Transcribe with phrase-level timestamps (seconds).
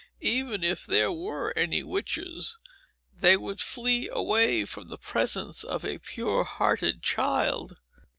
[0.23, 2.57] "Even if there were any witches,
[3.19, 7.75] they would flee away from the presence of a pure hearted child.